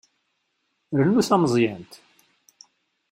[0.99, 1.91] Rnu tameẓyant.